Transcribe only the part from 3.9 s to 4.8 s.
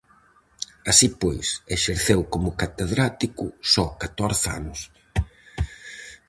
catorce anos.